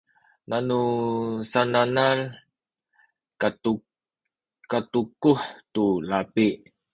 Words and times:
nanu 0.49 0.79
sananal 1.51 2.19
katukuh 4.69 5.41
tu 5.73 5.85
labi 6.09 6.47